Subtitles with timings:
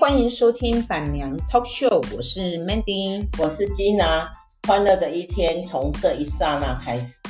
[0.00, 4.30] 欢迎收听板娘 Talk Show，我是 Mandy，我是 Gina，
[4.66, 7.20] 欢乐的一天从这一刹那开始。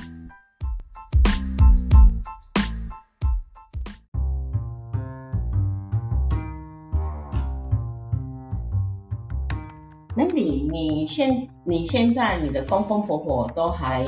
[10.14, 14.06] Mandy，你现你现在你的公公婆婆都还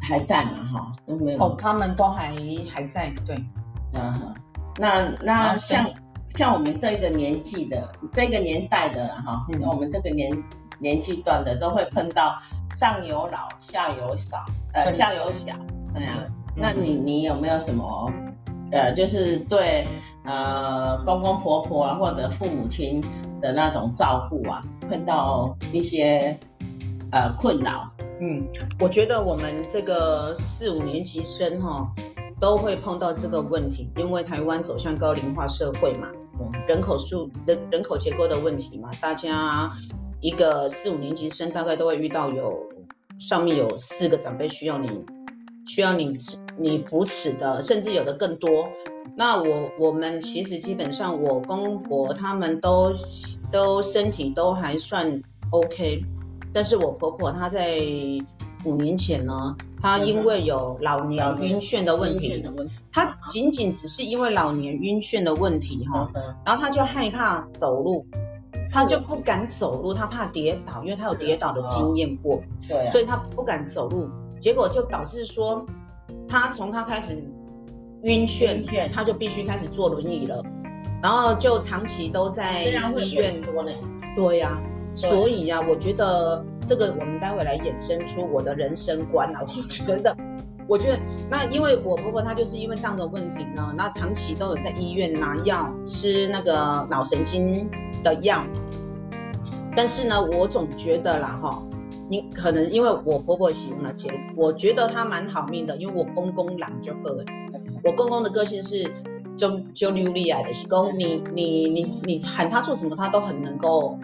[0.00, 0.64] 还在吗？
[0.72, 2.34] 哈，都没有哦，他们都还
[2.68, 3.36] 还在，对，
[3.92, 4.34] 嗯，
[4.80, 5.88] 那那像。
[6.36, 10.30] 像我们这个年纪的，这个年代的哈，嗯、我们这个年
[10.78, 12.38] 年纪段的都会碰到
[12.74, 15.54] 上有老下有小，呃，的下有小，
[15.94, 16.24] 对呀。
[16.54, 18.10] 那你你有没有什么，
[18.70, 19.86] 呃，就是对
[20.24, 23.02] 呃公公婆婆啊或者父母亲
[23.40, 26.38] 的那种照顾啊，碰到一些
[27.10, 27.90] 呃困扰？
[28.20, 28.46] 嗯，
[28.80, 31.90] 我觉得我们这个四五年级生哈，
[32.40, 36.08] 都会碰到这个问题，因为台湾走向高龄化社会嘛。
[36.66, 39.70] 人口数人人口结构的问题嘛，大家
[40.20, 42.68] 一个四五年级生大概都会遇到有
[43.18, 45.04] 上面有四个长辈需要你
[45.66, 46.18] 需要你
[46.56, 48.68] 你扶持的，甚至有的更多。
[49.16, 52.92] 那我我们其实基本上我公婆他们都
[53.50, 56.00] 都身体都还算 OK，
[56.52, 57.78] 但是我婆婆她在
[58.64, 62.44] 五年前呢，他因为有老年晕眩的问题。
[62.94, 66.10] 他仅仅只是因为老年晕眩的问题哈，
[66.44, 68.04] 然后他就害怕走路，
[68.70, 75.64] 他就不敢走路，他怕跌倒，因为他有跌倒的经验过，对，所以他不敢走路，结果就导致说，
[76.28, 77.16] 他从他开始
[78.02, 80.44] 晕眩，他就必须开始坐轮椅了，
[81.02, 83.32] 然后就长期都在医院。
[84.14, 84.60] 对呀，
[84.94, 90.16] 所以呀，我觉得这个我们待会来衍生出我的人生观啊，我 觉得。
[90.68, 97.68] 我觉得那因为我婆婆她就是因为这样的问题呢，那长期都有在医院拿药吃那个脑神经
[98.04, 98.42] 的药，
[99.76, 101.62] 但是呢，我总觉得啦哈，
[102.08, 107.24] 你可能因为我婆婆喜欢了钱，我觉得她蛮好命的，因为我公公懒就饿，
[107.82, 108.88] 我公公的个性是
[109.36, 113.98] 就就流利啊的，是公你你你你喊他做什么，他都很能够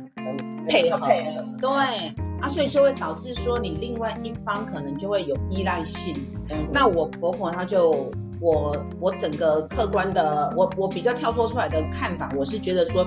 [0.66, 1.46] 配合，配合。
[1.60, 2.27] 对。
[2.40, 6.16] 啊，所以就会导致说你另外一方可能就会有依赖性。
[6.48, 8.10] 嗯，那我婆婆她就
[8.40, 13.06] 我我整个客观的我我比较跳脱出来的看法，我是觉得说，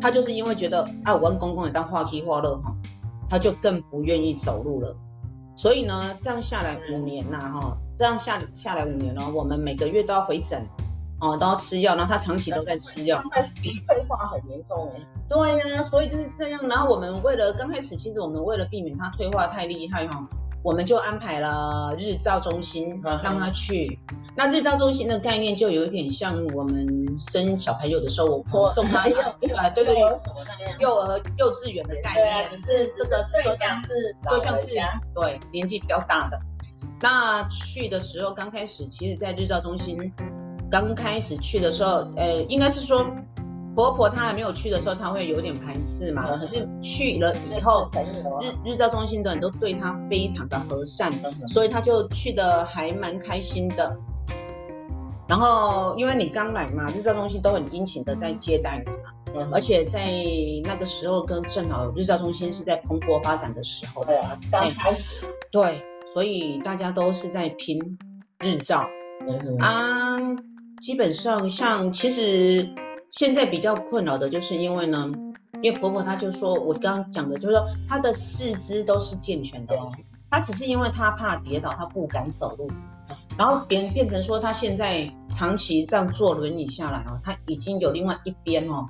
[0.00, 2.74] 她就是因为觉得啊，我跟公公也当话题话乐哈，
[3.30, 4.96] 她就更不愿意走路了。
[5.56, 10.66] 所以呢，这样下来五年呐哈，这样下下来五年了，我们每个月都要回诊。
[11.24, 15.00] 哦，都要吃药，然后他长期都在吃药，他脾退化很严重哎。
[15.26, 16.68] 对呀、啊，所以就是这样。
[16.68, 20.28] 然后我们为了刚开始，其实我们为了避免他退化太厉害哈，
[20.62, 23.98] 我们就安排了日照中心让他去。
[24.12, 26.86] 嗯、那日照中心的概念就有点像我们
[27.32, 29.34] 生小朋友的时候，我送他幼儿
[29.74, 29.98] 对对
[30.78, 34.66] 幼儿幼稚园的概念，只是这个对象是对象是
[35.14, 36.38] 对年纪比较大的。
[37.00, 40.12] 那去的时候刚开始，其实在日照中心。
[40.74, 43.06] 刚开始去的时候，呃，应该是说
[43.76, 46.36] 婆婆她还没有去的时候，她会有点排斥嘛。
[46.36, 47.88] 可是去了以后，
[48.42, 51.12] 日日照中心的人都对她非常的和善，
[51.46, 53.96] 所以她就去的还蛮开心的。
[55.28, 58.90] 然后因为你刚来嘛，日照中心都很殷勤的在接待你
[59.38, 60.12] 嘛，而且在
[60.64, 65.04] 那个时候跟正好日照中心是在蓬勃发展的时候，对啊，刚开始，
[65.52, 67.96] 对，所以大家都是在拼
[68.40, 68.88] 日照，
[69.60, 70.16] 啊。
[70.94, 72.68] 基本上，像其实
[73.10, 75.10] 现在比较困扰的就是因为呢，
[75.60, 79.90] 因为婆婆她就说，我刚刚讲的就是说她的四肢都是健全的哦，
[80.30, 82.70] 她只是因为她怕跌倒，她不敢走路。
[83.36, 88.86] 然后变变成说，她现在长期这样坐轮椅下来哦，她已经有另外一边哦，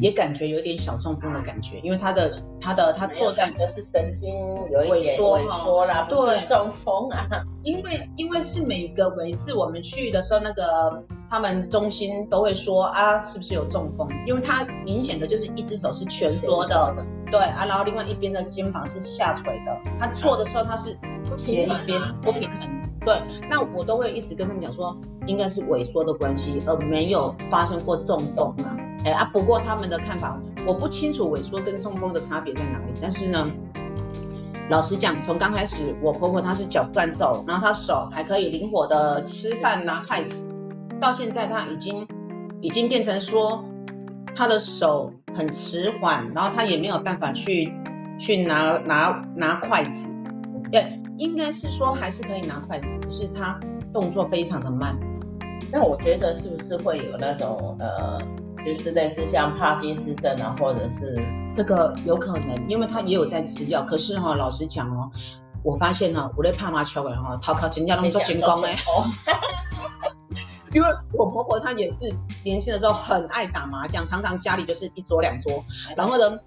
[0.00, 2.28] 也感觉有点小中风的感觉，因为她的
[2.60, 4.34] 她的她坐在的是神经
[4.72, 7.28] 有一点萎缩啦，对，中风啊。
[7.62, 14.08] 因为因为是每个每次我们去的时候，那个他们中心都会说啊，是不是有中风？
[14.26, 16.94] 因为他明显的就是一只手是蜷缩的，
[17.30, 20.96] 对啊，然后另外一边的肩膀是下垂的，他坐的时候他是
[21.36, 22.82] 斜一边不平衡。
[23.04, 24.96] 对，那我都会一直跟他们讲说，
[25.26, 28.76] 应该是萎缩的关系，而没有发生过中风啊。
[29.04, 32.92] 哎啊，不过他们的看法，我不清楚萎缩跟中风的差别在哪里。
[33.00, 33.48] 但是呢，
[34.68, 40.48] 老实讲，从刚开始我婆婆她是脚不敢走，然后她手还可以灵活的吃饭拿筷子，
[41.00, 42.06] 到现在他已经
[42.60, 43.64] 已经变成说，
[44.34, 47.72] 他的手很迟缓，然后他也没有办法去
[48.18, 50.08] 去拿拿拿筷子，
[50.70, 51.00] 对。
[51.18, 53.58] 应该是说还是可以拿筷子，只是他
[53.90, 54.94] 动作非常的慢。
[55.72, 58.18] 那我觉得是不是会有那种呃
[58.62, 61.18] 就是类似像帕金斯症啊，或者是
[61.54, 63.82] 这个有可能，因为他也有在吃药。
[63.84, 65.10] 可是哈、哦，老实讲哦，
[65.62, 68.76] 我发现呢、哦，我在帕麻球的哈，他靠人家都做成功哎。
[70.76, 72.06] 因为我婆婆她也是
[72.44, 75.64] 年轻的时候很爱打麻将，常常家里就是一桌两桌，
[75.96, 76.38] 然后呢，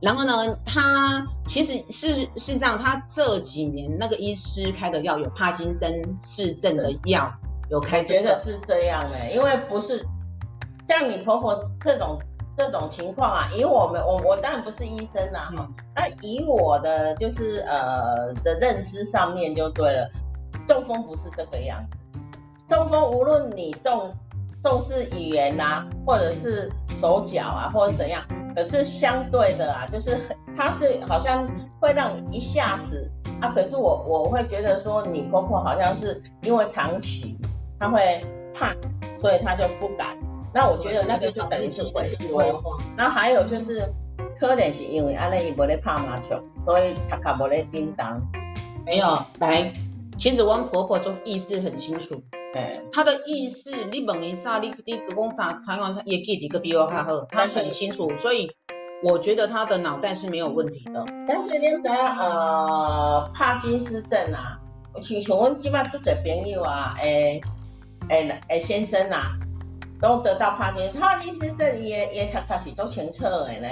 [0.00, 7.32] 然后呢，她其实是是这样，她这几年那个医师开的药有帕金森氏症的药
[7.70, 10.04] 有开，觉得是这样哎，因为不是
[10.88, 12.18] 像你婆婆这种
[12.56, 20.10] 这种情况啊，以我们我我当然不是医生啦哈，那、嗯、以我的就是呃的认知上面就对了，
[20.66, 21.96] 中风不是这个样子。
[22.68, 24.12] 中风无论你重
[24.62, 26.70] 重视语言呐、啊，或者是
[27.00, 28.22] 手脚啊，或者怎样，
[28.54, 30.18] 可是相对的啊，就是
[30.54, 31.48] 它是好像
[31.80, 33.10] 会让你一下子
[33.40, 37.38] 啊，可是我我会觉得说你婆婆好像是因为长期，
[37.80, 38.20] 她会
[38.52, 38.74] 怕，
[39.18, 40.14] 所以她就不敢。
[40.52, 42.76] 那我觉得那个就等于是会退化。
[42.96, 43.90] 那还有就是
[44.38, 48.20] 可能是因为安尼伊无咧拍麻将，所以他卡无咧叮当。
[48.84, 49.06] 没有
[49.40, 49.72] 来，
[50.20, 52.20] 其实我婆婆就意识很清楚。
[52.52, 58.50] 对，他的意思，你问一下，你你讲啥，台湾他也记得个比我还好，他很清楚，所以
[59.02, 61.04] 我觉得他的脑袋是没有问题的。
[61.26, 64.58] 但是你知呃，帕金斯症啊，
[65.02, 67.40] 像像我基本上都这朋友啊，诶
[68.08, 69.38] 诶诶先生啊，
[70.00, 73.68] 都得到帕金斯，帕金斯症也也他他是都清楚的呢，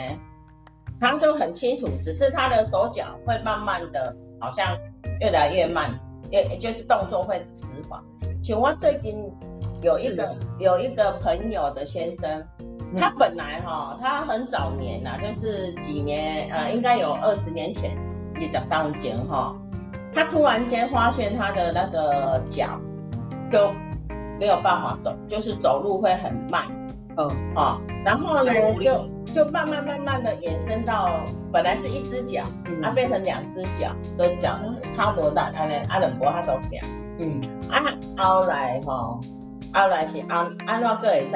[1.01, 4.77] 他就很清楚，只是他的手脚会慢慢的，好像
[5.21, 5.99] 越来越慢，
[6.31, 7.99] 也也就是动作会迟缓。
[8.47, 9.13] 像我最近
[9.83, 12.45] 有一个有一个朋友的先生，
[12.97, 17.91] 他本来哈，他很早年呐，就是几年呃，应该有二十年前
[18.39, 19.53] 也叫当间哈，
[20.15, 22.79] 他突然间发现他的那个脚
[23.51, 23.69] 就
[24.39, 26.67] 没有办法走，就是走路会很慢，
[27.17, 31.19] 嗯啊，然后呢就就慢慢慢慢的延伸到
[31.53, 32.45] 本来是一只脚，
[32.81, 34.57] 它变成两只脚的脚
[34.97, 36.87] 他不多大，安尼阿伦伯他都这样。
[37.19, 37.41] 嗯，
[37.71, 37.81] 啊，
[38.17, 39.21] 后来吼，
[39.73, 41.35] 后来是安安怎个会使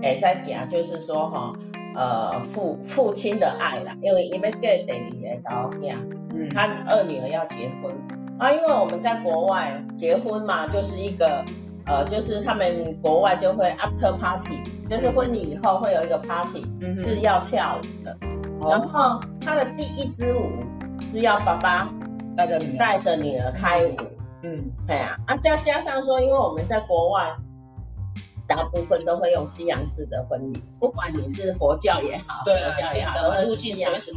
[0.00, 1.52] 会使行，就是说吼，
[1.94, 5.94] 呃，父父亲的爱啦，因为因为嫁第二个查某囝，
[6.34, 7.92] 嗯，他二女儿要结婚，
[8.38, 11.44] 啊，因为我们在国外结婚嘛，就是一个，
[11.84, 20.48] 呃，就是他们国外就会 after party，就是婚礼以后会有一个 party，嗯，是要跳舞的，嗯，然后他的第一支舞
[21.12, 21.90] 是要爸爸
[22.34, 23.96] 带着带着女儿开舞。
[24.42, 27.34] 嗯，对啊，啊加加上说，因为我们在国外，
[28.46, 34.12] 大部分都会用西洋式的婚礼，不管你是佛教也好，对，佛教也好，都是西洋式。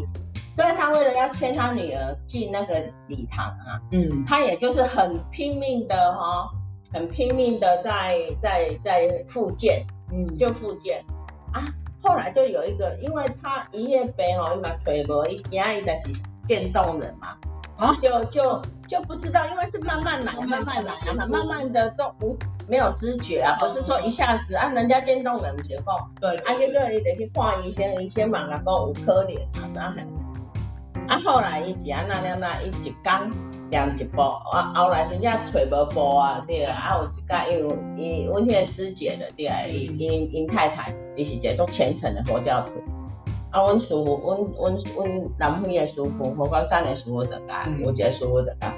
[0.54, 6.50] 所以他为了要牵他女儿进那个礼堂啊，嗯，他也就是很拼命的哈，
[6.94, 11.04] 很拼命的在在在复健，嗯，就复健
[11.52, 11.66] 啊。
[12.02, 17.36] 后来就有一个，因为他一夜白哦，嘛腿无一惊伊就是渐冻人嘛。
[17.78, 22.38] 啊，就就就不知道，因为是慢慢来，慢慢来啊，慢慢的都无
[22.70, 25.92] 没有知觉啊，不是说一下子啊，人家渐冻人结构，
[26.22, 30.02] 对，啊，这个你得去看医生，医生嘛，讲有可怜啊，啥的，
[31.08, 33.12] 啊，后来伊是安那那那，伊一工
[33.70, 42.74] 量一步，啊，后来人家揣无步啊，对啊，啊，有一家因为伊，阮迄个师姐的对啊，因因因太太，伊是一个足虔诚的佛教徒。
[43.56, 48.70] 啊，阮师傅，阮阮阮南非的师傅，佛光山的师傅就讲，有一个师傅就讲，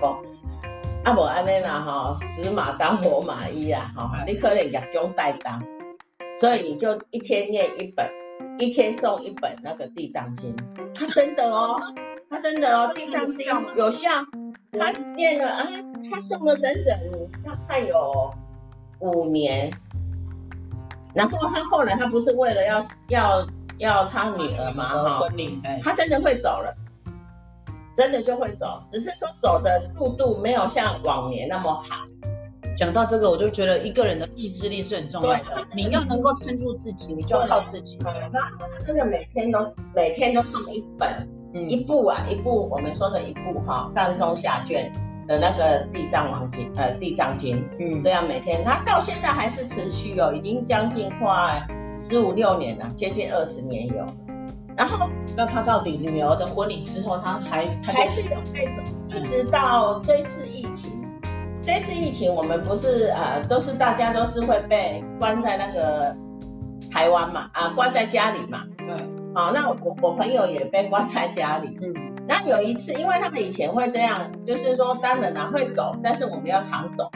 [1.04, 5.60] 啊无安尼啦吼，死马当活马医啊，吼，你可能业中带当，
[6.40, 8.08] 所以你就一天念一本，
[8.60, 10.56] 一天送一本那个地藏经，
[10.94, 11.76] 他真的哦，
[12.30, 14.00] 他真的哦，地藏经有效，
[14.74, 15.66] 他念了啊，
[16.12, 16.96] 他送了整整
[17.44, 18.32] 大概有
[19.00, 19.72] 五年，
[21.16, 23.48] 然后他后来他不是为了要要。
[23.78, 25.28] 要他女儿嘛哈，
[25.84, 26.76] 他真的会走了，
[27.96, 32.06] 真的就会走，只是说走的速度没有像往年那么好。
[32.76, 37.98] 讲到这个，我就觉得一个人的意志力是很重要的，你要能够撑住自己，你就靠自己。
[38.32, 39.66] 那他真的每天都
[39.96, 44.94] 每天都送一本，嗯、一部啊一部，我们说的一部哈上中下卷
[45.28, 51.68] 的那个地藏王经呃地藏经，嗯，这样每天他到现在还是持续哦，已经将近快。
[52.00, 54.06] 十五六年了，接近二十年有。
[54.76, 60.92] 然后，那他到底女儿的婚礼之后，他还还是有那种，一直到这次疫情。
[61.64, 66.16] 这次疫情，我们不是呃，都是大家都是会被关在那个
[66.92, 68.64] 台湾嘛，啊，关在家里嘛。
[68.80, 69.34] 嗯。
[69.34, 71.78] 好，那我我朋友也被关在家里。
[71.82, 72.16] 嗯。
[72.28, 77.10] 那有一次，因为他们以前会这样，就是说当然啊会走，但是我们要常走，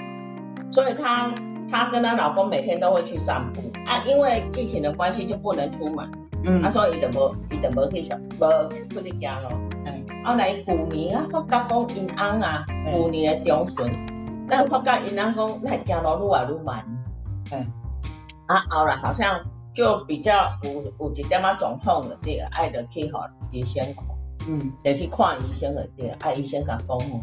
[0.72, 1.32] 所以他。
[1.72, 6.12] 她跟她老公每天都会去散步啊，因为疫情的关系就不能出门。
[6.44, 9.52] 嗯，她说伊就无，伊就无去上，无出去行咯。
[9.86, 16.86] 嗯，后来旧年啊，发觉讲因翁啊，旧年的中旬，但发觉因翁讲，那行路愈来愈慢。
[17.52, 17.66] 嗯，
[18.48, 19.40] 啊，后来好像
[19.74, 23.20] 就比较有有一点仔状况了，对，爱着去互
[23.52, 24.04] 医生看。
[24.48, 27.22] 嗯，就是看医生了，对，爱医生甲讲吼，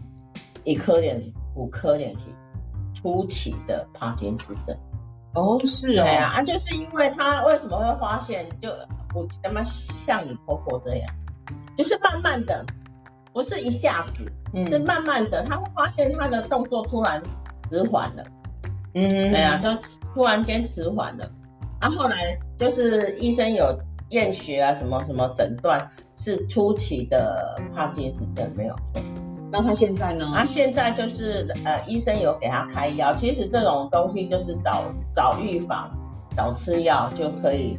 [0.65, 2.27] 伊可能有可能是
[3.01, 4.77] 初期的帕金斯症。
[5.35, 6.05] 哦，是哦。
[6.05, 8.69] 对啊，啊，就是因为他为什么会发现就。
[9.15, 11.11] 我他妈像你婆婆这样，
[11.79, 12.63] 就是慢慢的，
[13.33, 17.21] 不是一下子，嗯、是慢慢的，他会发现他的动作突然
[17.71, 18.23] 迟缓了，
[18.93, 19.71] 嗯，对啊，就
[20.13, 21.25] 突然间迟缓了，
[21.81, 23.75] 啊，后来就是医生有
[24.11, 29.03] 验血啊，什么什么诊断是初期的帕金斯症没有错，
[29.51, 30.27] 那他现在呢？
[30.35, 35.91] 他，现在就是呃，医生有给他开药，其实这种东西就是早早预防，
[36.37, 37.79] 早吃药就可以。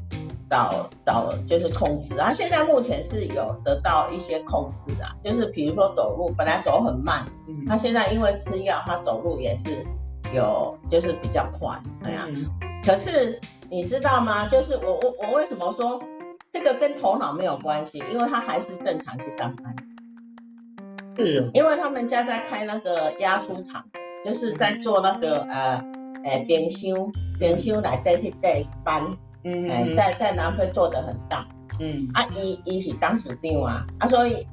[0.49, 9.85] 早早就是控制，他现在目前是有得到一些控制啊，就是比如说走路本来走很慢，嗯，他现在因为吃药，他走路也是
[10.33, 12.25] 有就是比较快，对呀。
[12.83, 14.47] 可是你知道吗？
[14.49, 16.01] 就是我我我为什么说
[16.51, 18.03] 这个跟头脑没有关系？
[18.11, 19.75] 因为他还是正常去上班。
[21.19, 21.49] 是。
[21.53, 23.83] 因为他们家在开那个压缩厂，
[24.25, 25.83] 就是在做那个呃
[26.23, 26.93] 呃冰箱
[27.39, 29.05] 冰箱来代替代班。
[29.45, 31.47] 嗯，哎，在在南非做得很大，
[31.79, 34.45] 嗯，啊，伊伊是当处长啊，啊，所以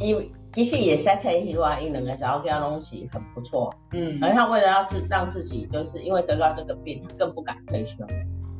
[0.00, 0.14] 伊
[0.52, 8.04] 其实也是在退休啊，伊两个找到东西很不错，嗯，而他为了要自让自己，就是因为得到这个病，他更不敢退休，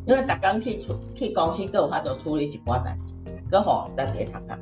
[0.06, 4.59] 因为打刚去出去公司，跟我他就处理一些代志，刚好在这他干，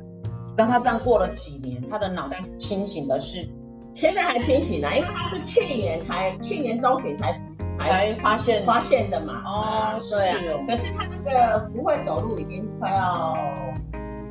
[0.55, 3.47] 当他这样过了几年，他的脑袋清醒的是，
[3.93, 7.39] 现在还清醒啊，因为他是去年才去年中旬才。
[7.75, 9.41] 才发现发现的嘛？
[9.43, 10.37] 哦，对啊。
[10.65, 13.35] 可是他那个不会走路已经快要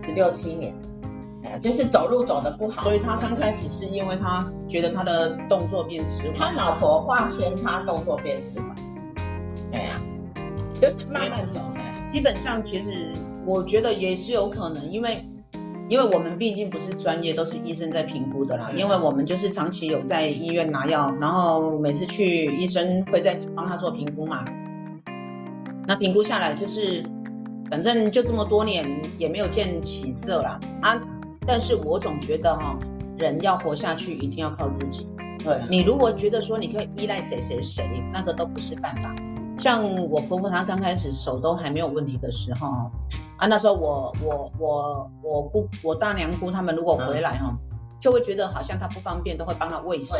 [0.04, 0.72] 十六七年，
[1.60, 2.82] 就是走路走得不好。
[2.82, 6.34] 所以他刚开始是因为他觉得他的动作变迟缓。
[6.34, 8.76] 他老婆发现他动作变迟缓。
[9.72, 10.00] 对呀，
[10.80, 11.60] 就是慢慢走。
[12.08, 13.12] 基本上其实
[13.44, 15.20] 我觉得也是有可能，因为。
[15.92, 18.70] 因为我们毕竟不是专业，都是医生在评估的啦。
[18.74, 24.42] 因为我们就是长期有在医院拿药，然后每次去医生会在帮他做评估嘛。
[25.86, 27.02] 那评估下来就是，
[27.70, 28.82] 反正就这么多年
[29.18, 30.98] 也没有见起色啦啊。
[31.46, 32.78] 但是我总觉得哈，
[33.18, 35.06] 人要活下去一定要靠自己。
[35.44, 39.14] 对，你如果觉得说你可以依赖谁谁谁，那个都不是办法。
[39.62, 42.68] 像我婆婆她刚开始手都还没有问题的时候。
[43.36, 47.58] 啊，那时候我我我我姑我大娘姑他们如果回来哈，嗯、
[48.00, 50.14] 就会觉得好像她不方便，都会帮她喂食。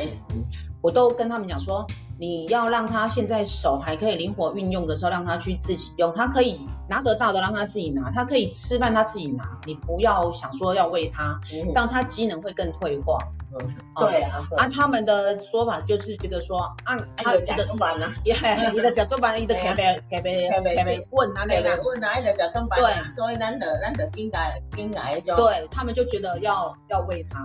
[0.81, 1.87] 我都跟他们讲说，
[2.23, 13.19] 你要让他现在手还可以灵活运用的时候，让他去自己用，他可以拿得到的让他自己拿，他可以吃饭他自己拿，你不要想说要喂他，嗯、这样他机能会更退化。
[13.99, 18.35] 对啊，按他们的说法就是觉得说，按他的甲状腺呢， 也
[18.71, 21.83] 你的甲状腺，你的 特别特别特别稳啊，那个。
[21.83, 27.41] 问啊，你的甲状腺，对，所以咱的咱的应该应该就，对他们就觉得要要喂他。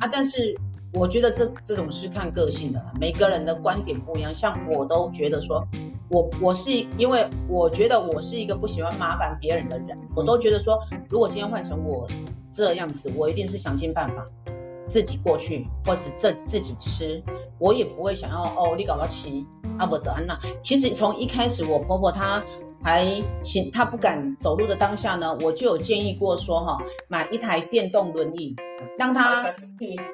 [0.00, 0.54] 啊，但是
[0.94, 5.66] 我觉得这这种是看个性的，每个人的观点不一样，像我都觉得说，
[6.10, 10.78] 我我是因为我觉得我是一个不喜欢麻烦别人的人，我都觉得说，
[11.08, 12.06] 如果今天换成我
[12.52, 14.26] 这样子，我一定是想尽办法。
[14.86, 17.22] 自己过去，或者自自己吃，
[17.58, 19.46] 我也不会想要哦，你搞到起
[19.78, 20.40] 阿伯德安娜。
[20.62, 22.42] 其实从一开始，我婆婆她
[22.82, 28.54] 还行，他不敢走路的当下呢，我就有建议过说哈，买一台电动轮椅，
[28.96, 29.54] 让她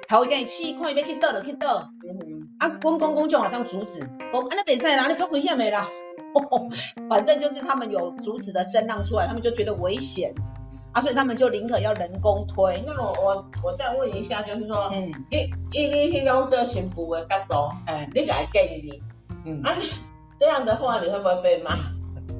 [0.08, 1.88] 好给你骑，看要去倒就去倒。
[2.58, 4.00] 啊，公公公就马上阻止，
[4.32, 5.88] 我安那比赛啦，你走危险没啦？
[7.08, 10.34] 反正就是他们有阻止的声浪出来，他们就觉得危险。
[10.92, 12.80] 啊，所以他们就宁可要人工推。
[12.86, 19.02] 那我我我再问一下，就是说，嗯，你你你去用这新妇的角度，哎，你来建议，
[19.44, 19.76] 嗯，啊，
[20.38, 21.76] 这样的话你会不会被骂？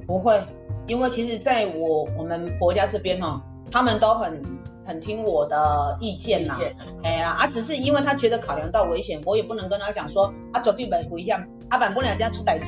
[0.07, 0.43] 不会，
[0.87, 4.43] 因为其实在我我们婆家这边哦，他们都很
[4.87, 6.57] 很听我的意见呐，
[7.03, 11.43] 哎呀，啊，只是因为他觉得考量到危险，我也不能跟他讲说，啊，绝对不一样。
[11.71, 12.67] 阿板不了这样出代志，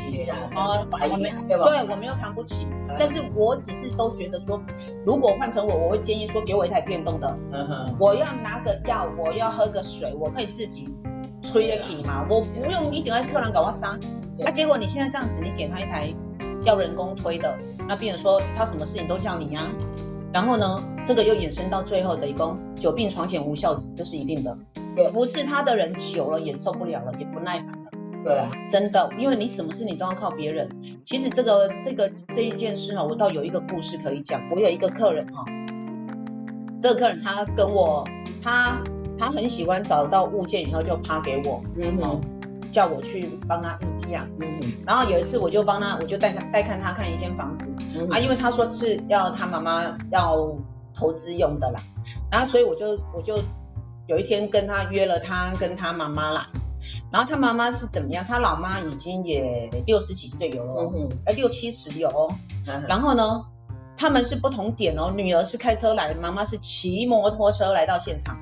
[0.56, 2.66] 哦，我没，对我没有扛不起，
[2.98, 4.60] 但是我只是都觉得说，
[5.04, 7.38] 如果换成我，我会建议说，给我一台电动的，
[8.00, 10.88] 我要拿个药，我要喝个水，我可以自己
[11.42, 14.00] 吹得起嘛，我不用一定要客人搞我伤，
[14.44, 16.12] 啊，结果你现在这样子，你给他一台
[16.66, 17.56] 要人工推的，
[17.88, 19.70] 那病人说他什么事情都叫你呀，
[20.32, 24.58] 然后呢，这个又衍生到最后的一个久病床前无孝子，这是一定的，
[25.12, 27.90] 不是他的人久了也受不了了，也不耐烦了。
[28.24, 30.68] 对啊，真的，因为你什么事你都要靠别人。
[31.04, 34.42] 其实这个这个这一件事哈，我倒有一个故事可以讲。
[34.50, 35.44] 我有一个客人哈，
[36.80, 38.04] 这个客人他跟我
[38.42, 38.82] 他
[39.16, 42.20] 他很喜欢找到物件以后就趴给我，嗯哼，
[42.76, 44.60] 叫我去帮他议价，嗯。
[44.84, 50.54] 然后有一次我就帮他，我就带他带看他看一间房子，嗯，啊，因为他说是要他妈妈要
[50.94, 51.80] 投资用的啦，
[52.30, 53.38] 然后所以我就我就
[54.06, 56.50] 有一天跟他约了他跟他妈妈啦。
[57.10, 58.22] 然后他妈妈是怎么样？
[58.28, 62.30] 他老妈已经也六十几岁有了，嗯六七十有哦。
[62.66, 63.42] 嗯、然后呢，
[63.96, 65.10] 他们是不同点哦。
[65.16, 68.36] 女儿是开车来，妈妈是骑摩托车来到现场。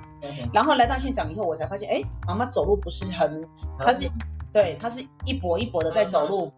[0.55, 3.47] 然后来到现场以后，我才发现，哎，妈妈走路不是很，
[3.78, 4.12] 她是，嗯、
[4.52, 6.52] 对，她是一跛一跛的在走路。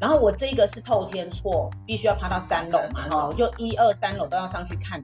[0.00, 5.02] 然后我这个是透天错，必须要爬到三楼嘛，哈、就一二三楼都要上去看。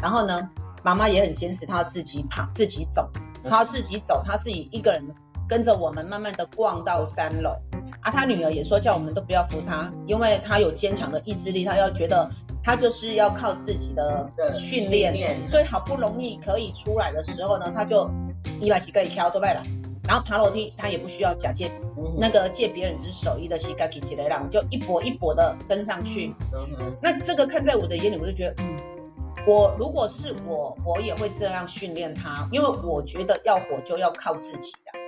[0.00, 0.50] 然后呢，
[0.82, 3.10] 妈妈也很坚持，她要自己爬，自己走，
[3.42, 5.02] 她要自己走，她自己一个人。
[5.48, 7.50] 跟着我们慢慢的逛到三楼，
[8.00, 12.28] 啊，他女儿也说叫我们都不要扶他，因为他有坚强的意志力，他要觉得
[12.64, 18.10] 他就是要靠自己的训练，所以好不容易可以出来的时候呢，他就
[18.60, 19.62] 一百几个一挑都来了，
[20.08, 21.70] 然后爬楼梯他也不需要假借
[22.18, 26.34] 那个借别人之手，一的膝盖给起来了，就一跛一跛的登上去。
[27.02, 28.76] 那这个看在我的眼里，我就觉得，嗯，
[29.46, 34.98] 我如果是我，我也会这样训练他，因为我觉得要火就要靠自己的。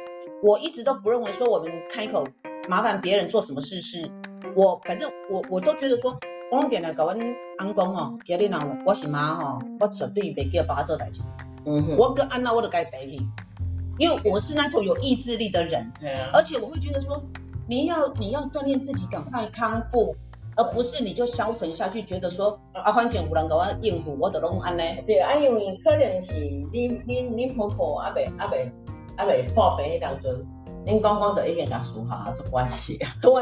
[0.42, 2.24] 我一直都不认为说我们开口
[2.68, 4.10] 麻烦别人做什么事是，
[4.56, 6.16] 我反正我我都觉得说，
[6.50, 7.18] 我点来搞完
[7.58, 11.20] 安公哦，给你拿我是妈吼，我绝对袂叫爸爸做代志。
[11.66, 13.20] 嗯哼，我跟安娜我都该背去，
[13.98, 17.22] 因为我是那种有意志力的人，对啊，而且我会觉得说，
[17.68, 20.14] 你要你要锻炼自己，赶快康复，
[20.56, 24.82] 而不是你就消沉下去，觉得说啊反正有人给我应付，我就拢安呢。
[25.06, 26.32] 对啊，因为可能是
[26.72, 28.56] 你你你婆婆阿伯阿伯。
[29.18, 30.32] 阿未破病迄当中，
[30.86, 33.10] 恁刚刚就已经甲梳好啊，做关系啊。
[33.20, 33.32] 对，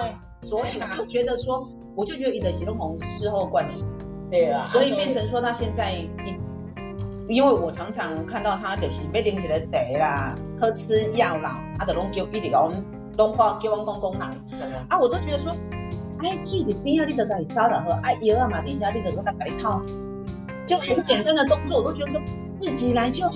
[0.48, 3.84] 所以他觉得说，我就觉得伊的是拢从事后关系。
[4.30, 4.70] 对啊。
[4.72, 6.08] 所以变成说他现在一，
[7.28, 12.72] 因为我常常看到他就是要拎一个茶啦，喝吃药啦，啊，就拢叫一直讲
[13.16, 14.26] 拢话叫我公公来。
[14.88, 15.52] 啊，我都觉得说，
[16.20, 19.82] 哎，水伫边啊，你就家己烧了喝，哎，药啊嘛，等一下你就搁家己掏，
[20.66, 22.20] 就很简单的动作，我都觉得说
[22.60, 23.32] 自己来就好，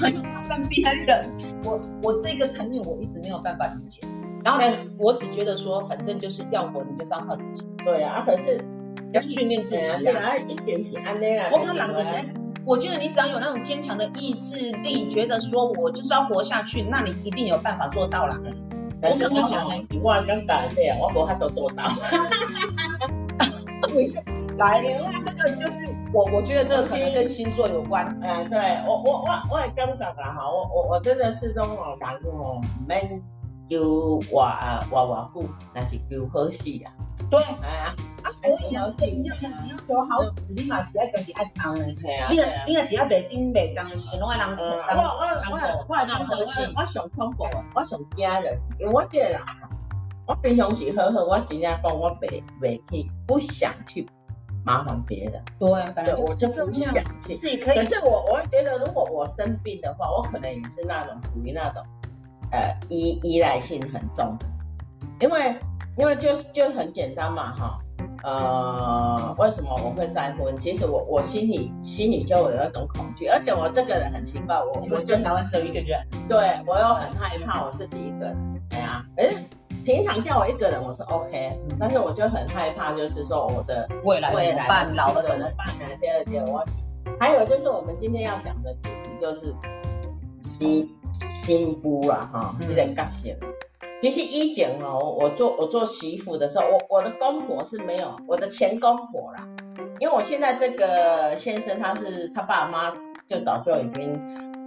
[0.00, 1.30] 还要麻烦别人。
[1.64, 4.00] 我我这个层面我一直没有办法理解，
[4.42, 7.66] 然后呢，我只觉得说，反正就是要活，你就是要靠自己。
[7.84, 8.58] 对啊，可是
[9.12, 11.50] 要训练自己啊，对啊，一点点安内啊。
[11.52, 12.34] 我跟两个人，
[12.66, 18.34] 我觉得你只要有那种坚强的意志力，觉得说我就是要活下去，那你一定有办法做到了。
[19.02, 21.84] 我可能想呢，我刚改对啊，我说他都做到。
[23.94, 24.32] 为什么？
[24.56, 24.80] 来，
[25.22, 28.06] 这个就是我，我觉得这个可能跟星座有关。
[28.22, 33.22] 嗯，对我，我，我，我也感觉啦哈，我，我，我真的是种哦，人哦，唔免
[33.68, 34.46] 求活
[34.90, 36.88] 活活久，但是求好死啊。
[37.30, 41.84] 对，哎呀，啊，所以啊，你要你要求好死，你嘛是爱家己爱当的。
[41.94, 44.58] 系啊，你个你个只要袂顶袂当的时，拢爱人当。
[44.58, 47.64] 我我我我我我我上恐怖啊！
[47.74, 49.40] 我上惊就是，因为我这个人，
[50.26, 54.06] 我平常时好好，我真正讲我袂袂去，不想去。
[54.66, 55.68] 麻烦别人，对，
[56.04, 56.94] 对，我就不想
[57.26, 57.36] 去。
[57.36, 57.76] 自己可以。
[57.76, 61.84] 可是我，我会觉得，如果我生病的话，我可能也是那种属于那种，
[62.50, 64.46] 呃，依依赖性很重的。
[65.20, 65.56] 因为，
[65.96, 67.78] 因为就就很简单嘛，哈，
[68.22, 70.58] 呃，为什么我会再婚？
[70.58, 79.34] 其实我我心里心里就有一种恐惧，而且我这个人很奇怪，我我就台湾只有一个人，对我又很害怕我自己一个人，对啊，哎。
[79.84, 85.84] 平常叫我一个人，我是 OK，但是我就很害怕，就是说我的未来未来的老了怎么办呢？
[86.00, 86.64] 第二点，我
[87.20, 89.54] 还有就是我们今天要讲的主题就是
[90.58, 90.88] 新
[91.42, 93.38] 新夫啦哈，这个概念。
[94.04, 99.48] 其实以前哦，我做我做媳妇的时候，我我的公婆是没有，我的前公婆啦，
[99.98, 102.92] 因为我现在这个先生他是他爸妈
[103.26, 104.14] 就早就已经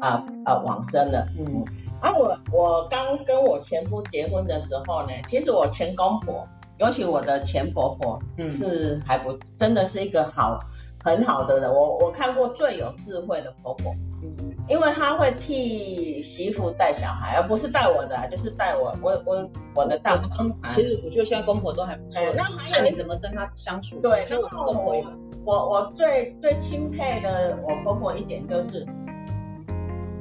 [0.02, 1.63] 啊啊往生了，嗯。
[2.02, 6.43] 啊，我我刚跟我前夫结婚的时候呢，其实我前公婆，
[6.80, 8.50] 尤其我的前婆婆，嗯。
[8.50, 10.60] 是还不真的是一个好
[11.08, 20.54] 很好的人，我我看过最有智慧的婆婆，嗯，因为她会替媳妇带小孩，而不是带我的，就是带我我我我的大公。
[20.70, 24.00] 其实我觉得现在公婆都还不错，那还有你怎么跟她相处？
[24.02, 25.02] 对，就公婆，
[25.46, 28.86] 我我最最钦佩的我婆婆一点就是。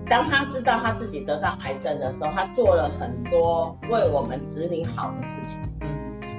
[0.09, 5.59] 当她知道她自己得到癌症的时候，她做了很多为我们子女好的事情。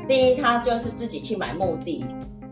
[0.08, 2.06] 第一，她就是自己去买墓地，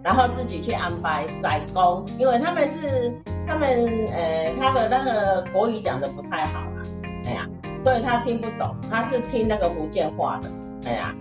[0.06, 3.12] 然后自己去安排宰公，因为他们是
[3.48, 3.68] 他们
[4.14, 6.84] 呃他的那个国语讲的不太好啊，
[7.26, 7.50] 哎呀，
[7.84, 10.50] 所以他听不懂，他是听那个福建话的。
[10.86, 11.12] 哎呀。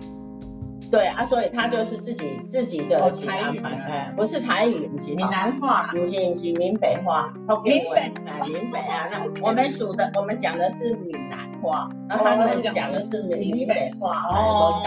[0.91, 6.07] 对啊，所以他就是自己自己的安排，哎，不是台语，闽南话，不是不
[6.39, 7.33] 是闽北话，
[7.65, 14.83] 闽北啊，闽北啊，那我们数的，我们讲的是闽南话，那他们讲的是闽北话，哦，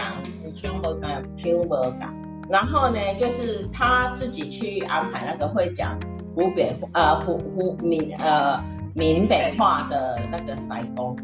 [0.56, 2.00] 听不懂，听不懂，
[2.48, 5.98] 然后呢，就是他自己去安排那个会讲
[6.34, 8.62] 湖北呃湖湖闽呃
[8.94, 11.16] 闽北话的那个塞工，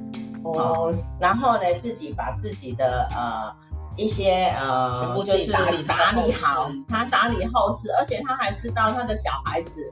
[0.44, 3.64] 哦，然后呢，自己把自己的呃。
[3.96, 9.88] 一些呃全部，就是打理打理好，他打理后事，而且他还知道他的小孩子，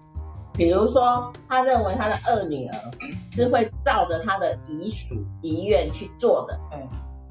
[0.55, 2.75] 比如说他认为他的二女儿
[3.31, 6.81] 是会照着他的遗属遗愿去做的，嗯，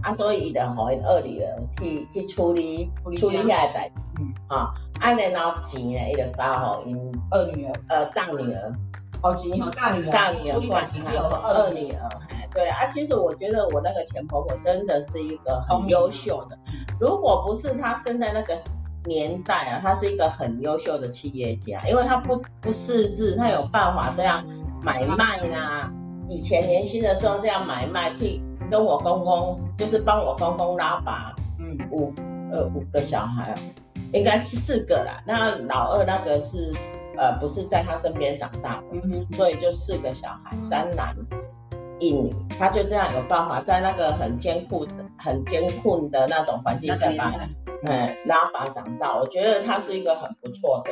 [0.01, 6.97] 啊，所以的吼，二女儿去去处理处理下来代志，嗯，啊，安尼然后钱呢，伊就交吼因
[7.29, 8.73] 二女儿，呃，大女儿，
[9.21, 12.09] 哦，钱吼大女儿，大女儿管还有二女儿。
[12.53, 16.57] 对啊，其实我觉得我那个前婆婆真的是一个很优秀的，
[16.99, 18.57] 如果不是她生在那个
[19.05, 24.45] 年代啊，她是一个很优秀的企业家，因为她不不识字，她有办法这样
[24.81, 25.89] 买卖呐。
[26.27, 32.13] 以前年轻的时候这样买卖，去跟我公公就是帮我公公拉拔，嗯，五
[32.51, 33.53] 呃五个小孩，
[34.13, 35.21] 应该是四个啦。
[35.27, 36.71] 那老二那个是
[37.17, 41.13] 呃不是在他身边长大的，嗯哼，所以就四个小孩，三男。
[41.99, 47.31] 一女，他就这样有办法在那个很艰苦的、很艰困的那种环境下把，
[47.83, 49.15] 嗯，拉拔长大。
[49.15, 50.91] 我觉得他是一个很不错的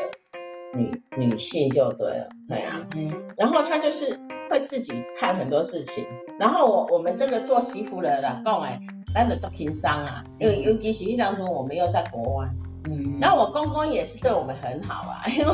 [0.74, 3.12] 女女性，就对了，对啊，嗯。
[3.38, 4.18] 然后她就是
[4.50, 6.06] 会自己看很多事情。
[6.38, 8.80] 然后我我们这个做媳妇的啦，讲哎，
[9.14, 12.48] 咱就做平商啊，因为尤其是当中我们又在国外，
[12.90, 13.18] 嗯。
[13.20, 15.54] 然后我公公也是对我们很好啊， 因为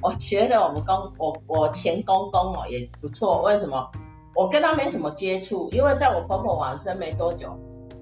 [0.00, 3.90] 我觉得我们公我我前公公哦也不错，为什么？
[4.34, 7.54] 我跟他没什么接触，因为在我婆婆往生没多久，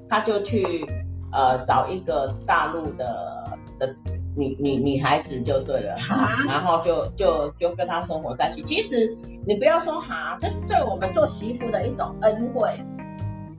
[0.08, 0.86] 他就去
[1.32, 3.96] 呃找一个大陆的的
[4.36, 8.62] 女女女孩子就对了，哈然后就就就跟他生活在一起。
[8.62, 9.16] 其实
[9.46, 12.70] 你不要说哈，这是对我们做媳妇的一种恩惠。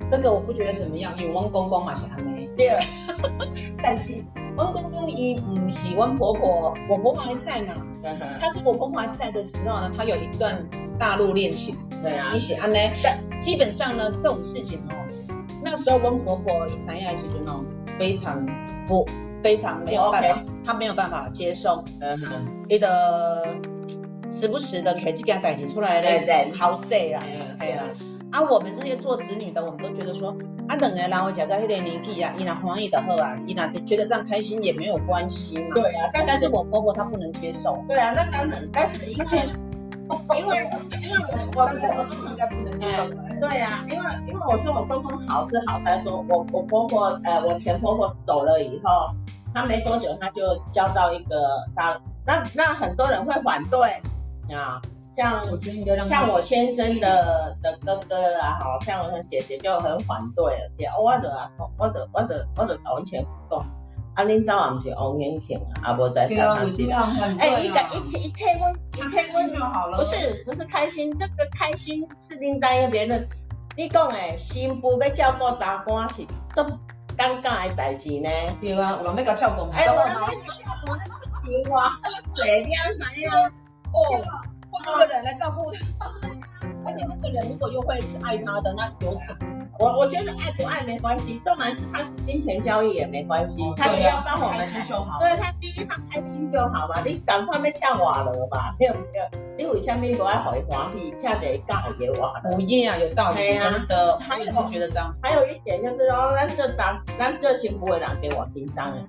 [0.10, 2.50] 这个我不觉得怎么样，因为我公公嘛是安尼。
[2.58, 2.78] 对，
[3.82, 4.24] 但是
[4.58, 7.74] 汪公公伊唔是我婆婆，我婆婆还在嘛。
[8.04, 8.28] 嗯哼。
[8.42, 10.68] 但是我婆婆还在的时候呢，她有一段
[11.00, 11.76] 大陆恋情。
[12.04, 12.78] 对啊，你喜欢呢？
[13.40, 14.96] 基本上呢，这种事情哦，
[15.64, 17.64] 那时候汪婆婆以前也是那种
[17.98, 18.46] 非常
[18.88, 19.08] 不
[19.44, 23.46] 非常没有办法，他没有办法接受，嗯哼，伊的
[24.30, 27.22] 时不时的开这件代志出来咧，对，好势啊，
[27.60, 27.86] 对啊，
[28.32, 30.30] 啊，我们这些做子女的，我们都觉得说，
[30.68, 39.46] 啊，两个人我讲到迄个年纪啊，伊那欢喜的好啊，伊那觉得这样开心也没有关系嘛，对啊，但是我婆婆她不能接受，对啊，那当然，但是而且。
[40.38, 40.58] 因为
[41.02, 41.18] 因为
[41.56, 43.08] 我我公公应该不能接受，
[43.40, 49.16] 对呀，因为因为我说我公公好是好，他说我我婆婆呃我前婆婆走了以后，
[49.54, 54.02] 他没多久他就交到一个大，那那很多人会反对
[54.56, 54.82] 啊，
[55.16, 55.44] 像
[56.08, 63.66] 像我先生的的哥哥啊，好像我的姐姐就很反对了，我的啊我的我的我的完全不懂。
[64.14, 66.94] 啊，恁兜也毋是王永庆啊，啊无在上班的。
[67.40, 70.00] 哎，一个一一天温一天温就好了。
[70.00, 73.26] 不是不是开心，这个开心是另当别论。
[73.78, 76.62] 你讲诶，新妇要照顾大官是足
[77.18, 78.30] 尴尬的代志呢。
[78.60, 79.70] 对啊，有人要照顾。
[79.72, 80.48] 哎，我那边照
[80.86, 81.12] 顾那个
[81.44, 83.52] 青蛙，那个水鸟啥样？
[83.94, 84.00] 哦，
[84.72, 86.12] 换个人来照顾他。
[86.86, 89.68] 而且那个人如果又会是爱他的，那有什么？
[89.80, 95.20] 我我觉得爱不爱没关系，纵然是他是金钱交易也没关系，他只要帮我们就好。
[95.20, 98.76] 对，他第一他开心就好嘛，你赶快被抢瓦了吧？
[98.80, 102.52] 没有没有，你为什么不爱好一欢喜，恰着尬也瓦了？
[102.52, 103.38] 不一样，有道理。
[103.58, 105.14] 真的，他也是觉得这样。
[105.22, 109.06] 还有一点就是说，咱这当咱这幸福的人给我听商哎，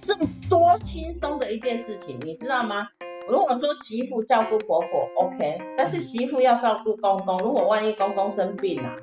[0.00, 2.88] 这么多轻松的一件事情，你知道吗？
[3.28, 8.96] 如果说媳妇照顾婆婆 OK，但是媳妇要照顾公公，如果万一公公生病了，啊。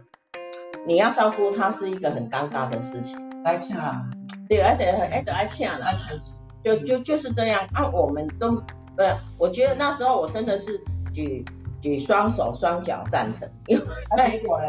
[0.87, 4.01] 你要照顾他是一个很尴尬的事情，来请啊，
[4.49, 5.79] 对，而且哎，得来请了，
[6.63, 8.55] 就就就是这样啊，我们都，
[8.97, 10.79] 呃，我觉得那时候我真的是
[11.13, 11.45] 举
[11.81, 13.77] 举双手双脚赞成，因
[14.17, 14.67] 为结果呢，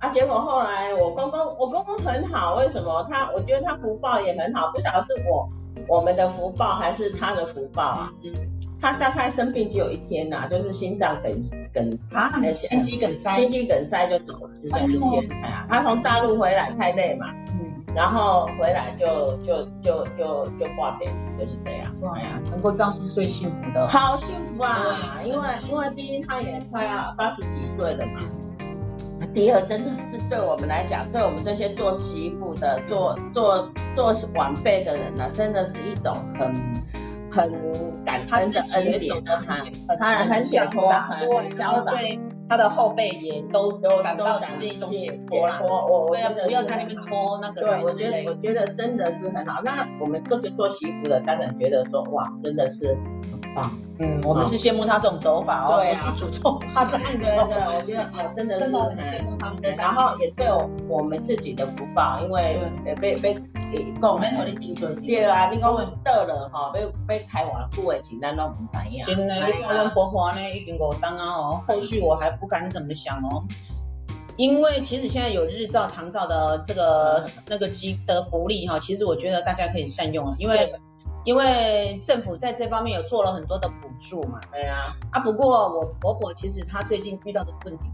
[0.00, 3.06] 啊，结果后来我公公，我公公很好，为什么？
[3.10, 5.48] 他，我觉得他福报也很好，不晓得是我
[5.88, 8.12] 我们的福报还是他的福报啊？
[8.22, 8.59] 嗯。
[8.80, 11.32] 他大概生病只有一天呐、啊，就是心脏梗
[11.72, 15.42] 梗，他心肌梗塞，心肌梗塞就走了，就这一天。
[15.42, 21.94] 哎呀，他从大陆回来太累嘛，嗯，然后回来就就就就就挂掉，就是这样。
[22.00, 25.20] 哇呀，能够这样是最幸福的，好幸福啊！
[25.24, 28.20] 因为因为第一他也快要八十几岁了嘛，
[29.34, 36.54] 第二真的是对我们来讲，对我们这些做媳妇的、做做做晚辈的人呢、啊，真的是一种很
[37.30, 37.52] 很
[38.04, 39.56] 感恩的恩典的哈，
[39.98, 41.92] 他很洒脱，很潇洒。
[42.48, 45.60] 他的后辈也都都感到是一种解脱啦。
[45.62, 47.60] 我我我不要在那边拖那个。
[47.60, 49.62] 对，我觉得我觉得真的是很好。
[49.62, 53.70] 那我们这个做媳妇的当然觉得说哇，真的是很棒。
[54.00, 55.76] 嗯，我们是羡慕他这种手法哦。
[55.76, 57.36] 对啊，主动他的爱的，
[57.76, 59.60] 我觉得哦，真的是很羡慕他们。
[59.76, 60.48] 然后也对
[60.88, 63.40] 我们自己的福报，因为也被
[63.70, 63.86] 被。
[64.00, 65.70] 讲免互你顶罪，对啊，你讲
[66.02, 69.04] 倒了吼，要要开偌久的钱，咱拢唔知影。
[69.04, 73.44] 真的，你看阮婆婆呢，已经五档啊哦，后续我还不敢怎么想哦，
[74.38, 80.72] 因为其实现在有日照长照的这个那个基的福利哈，其实我觉得大家可以善用啊，因为
[81.24, 84.40] 因为政府在这方面有做了很多的补助嘛。
[84.50, 87.84] 对啊，啊不过我婆婆其实她最近遇到的问题，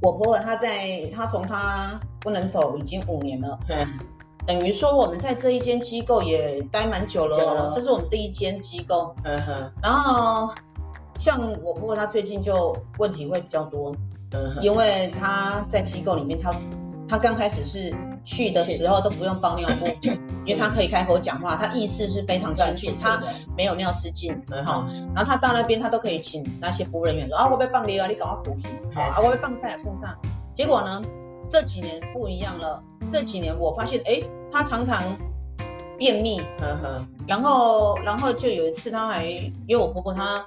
[0.00, 3.58] 我婆婆她在她从她不能走已经五年了。
[4.46, 9.14] 等于说我们在这一间机构也待蛮久了，哦，这是我们第一间机构。
[9.24, 9.72] 嗯哼。
[9.82, 10.52] 然后
[11.18, 13.94] 像我婆婆她最近就问题会比较多，
[14.32, 14.62] 嗯哼。
[14.62, 16.54] 因为她在机构里面，她
[17.08, 19.86] 她刚开始是去的时候都不用包尿布，
[20.44, 23.22] 因为她可以开口讲话，她意识是非常清楚，她
[23.56, 24.38] 没有尿失禁。
[24.50, 24.86] 嗯好。
[25.14, 28.68] 然后她到那边，她都可以请那些服务人员说啊，我被放尿啊，你赶快补去。
[28.98, 30.14] 啊，我被放晒啊，冲上。
[30.52, 31.00] 结果呢，
[31.54, 32.82] 这几年不一样了。
[33.08, 35.00] 这几年我发现，哎，他常常
[35.96, 40.44] 便秘，呵呵，然后，然后就有一次他还，因为我婆婆她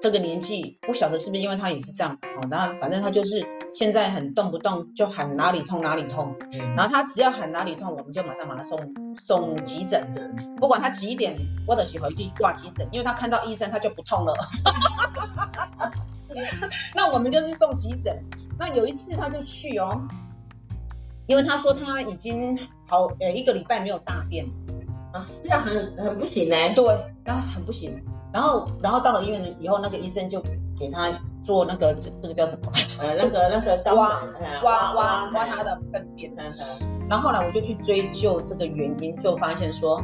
[0.00, 8.76] 这个年纪，不晓得是不是因为她也是这样，哦，然后反正她就是现在很动不动就喊哪里痛哪里痛，嗯，然后她只要喊哪里痛，我们就马上把她送
[9.16, 10.04] 送急诊，
[10.58, 11.36] 不管她几点，
[11.68, 14.34] 我都喜欢去挂急诊，因为她看到医生她就不痛了，
[16.96, 18.20] 那我们就是送急诊，
[18.58, 20.02] 那有一次她就去哦。
[21.26, 22.58] 因为他说他已经
[22.88, 24.44] 好呃一个礼拜没有大便
[25.12, 26.72] 啊，这样很很不行嘞。
[26.74, 26.84] 对，
[27.24, 28.00] 那很不行。
[28.32, 30.40] 然后然后到了医院以后，那个医生就
[30.78, 31.10] 给他
[31.44, 32.72] 做那个这这个叫什么？
[32.98, 34.22] 呃，那个那个挖
[34.62, 36.32] 挖挖挖他的粪便。
[37.10, 40.02] 然后后来我就去追究这个原因，就发现说，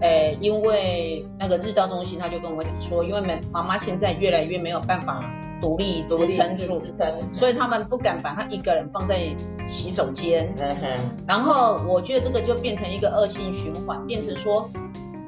[0.00, 3.20] 呃，因为那个日照中心他就跟我讲说，因为
[3.52, 5.24] 妈妈现在越来越没有办法。
[5.60, 6.82] 独立支撑住，
[7.34, 9.28] 所以他们不敢把他一个人放在
[9.66, 10.50] 洗手间。
[11.28, 14.70] 然后我觉得这个就变成一个恶性循环，变成说，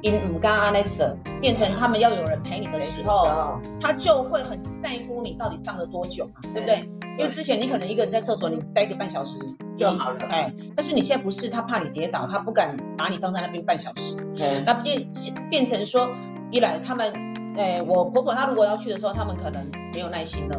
[0.01, 6.89] 因唔干阿那者，变成他们要有人陪你的时候，他就会很在乎你到底放了多久嘛，对不对？
[7.19, 9.37] 因为之前你可能一个人在厕所，你待个半小时
[9.77, 14.17] 就好了，哎，但是你现在不是，他怕你跌倒，他不敢把你放在那边半小时，
[14.65, 15.09] 那变
[15.51, 16.09] 变成说，
[16.51, 17.33] 一来他们。
[17.55, 20.59] 哎、欸，我婆婆她如果要去的时候，他们可能没有耐心了。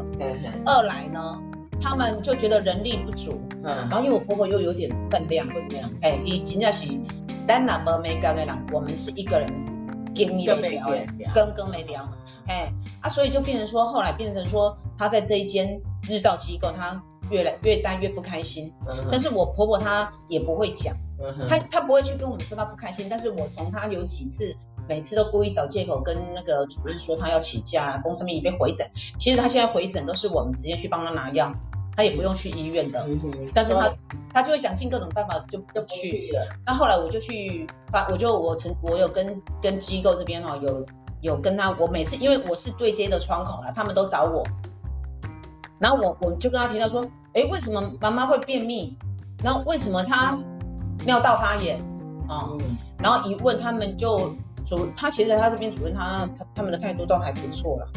[0.64, 1.42] 二来呢，
[1.82, 3.42] 他们就觉得人力不足。
[3.64, 3.76] 嗯。
[3.90, 5.90] 然后因为我婆婆又有点分量，分量。
[6.04, 6.88] 哎、欸，以真正是
[7.48, 9.50] 单拿没没干的人，我们是一个人
[10.16, 10.88] 跟没聊，
[11.34, 12.08] 跟跟没聊。
[12.46, 18.74] 哎、欸，啊，所以就变成说，后来变成说，她在这一间日照机构，她越来越待越不开心。
[18.88, 19.08] 嗯。
[19.12, 20.96] 但是我婆婆她也不会讲。
[21.20, 21.48] 嗯。
[21.48, 24.56] 她她不会去跟我们说她不开心，但是我从她有几次。
[24.86, 28.86] 每次都故意找借口跟那个主任说她要请假，公司面已被回诊。
[29.18, 31.54] 其实她现在回诊都是我们直接去帮她拿药，
[31.96, 33.02] 她也不用去医院的。
[33.08, 33.50] 嗯。
[33.54, 33.90] 但是她
[34.34, 36.54] 她就会想尽各种办法就就不去了。
[36.66, 40.86] 那后来我就去发，我就我曾我有跟跟机构这边哈有
[41.22, 44.46] 有跟他，我每次因为我是对接的窗口啦，他们都找我。
[45.84, 48.98] 然后我我就跟他提到说，哎，为什么妈妈会便秘？
[49.44, 50.40] 然后为什么她
[51.06, 51.78] 尿道发炎？
[52.30, 54.34] 啊、嗯，然后一问他们就。
[54.66, 57.88] 主他其实他这边主任他他他们的态度都还不错啦，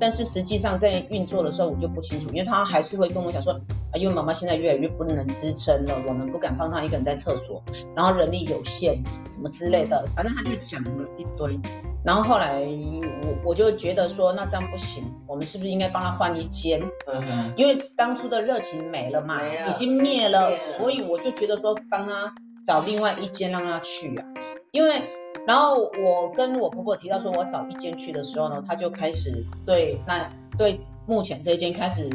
[0.00, 7.62] 但是实际上在运作的时候我就不清楚，因为他还是会跟我讲说，啊，因为妈妈现在越来越不能支撑了，我们不敢放她一个人在厕所，
[7.94, 11.60] 然后人力有限什么之类的，反正他就讲了一堆，
[12.02, 16.80] 然后后来我我就觉得说，那这样不行，我们是不是应该帮他换一间？
[17.06, 22.34] 嗯哼，因为当初的热情没了嘛，已经灭了，所以我就觉得说帮他
[22.66, 24.24] 找另外一间让他去啊，
[24.72, 25.02] 因为。
[25.46, 32.08] 然后我跟我婆婆提到说，我找一间去的时候呢，她就开始对那对目前这一间开始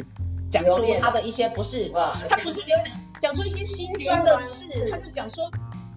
[0.50, 1.90] 讲出她的一些不是，
[2.28, 2.60] 她不是
[3.20, 5.44] 讲出一些心酸的事，她就讲说，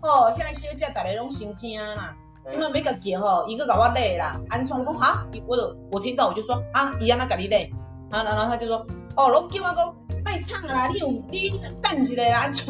[0.02, 2.16] 哦，现在小姐大家拢心惊啦，
[2.48, 4.94] 现在每个节吼一个搞我累啦，安装讲？
[4.96, 7.72] 哈，我就我听到我就说啊，伊安那跟你累，
[8.10, 11.50] 然后然后他就说，哦，拢叫我讲卖烫啦，你有你
[11.82, 12.68] 等一下啦，安装，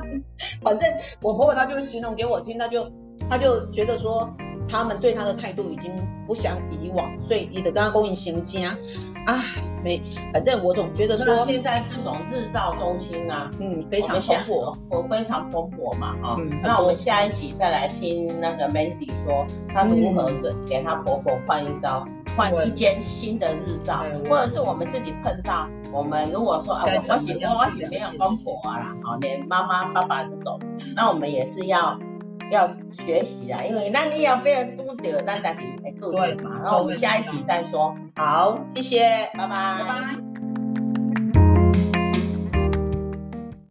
[0.62, 0.88] 反正
[1.22, 2.86] 我婆婆她就形容给我听，她就。
[3.34, 4.30] 他就觉得说，
[4.68, 5.90] 他们对他的态度已经
[6.24, 8.78] 不像以往，所以你的跟他供应行家
[9.26, 9.42] 啊，
[9.82, 10.00] 没，
[10.32, 19.44] 反正我总觉得说现在这种日照中心啊，嗯，非常蓬勃，我非常蓬勃嘛，哈、嗯，那我们下一集再来听那个 Mandy 说，
[19.74, 30.56] 她如何给给她婆婆换一招，换一间新的日照，或者是我们自己碰到，我们如果说啊，我我喜欢我喜欢没有公婆啦，哈，连妈妈爸爸这种，
[30.94, 31.98] 那我们也是要
[32.52, 32.70] 要。
[33.04, 36.60] 学习啊，因为那你要被人督掉，那自己来读的嘛。
[36.62, 37.94] 然后我们下一集再说。
[38.16, 40.23] 好，谢谢，拜拜。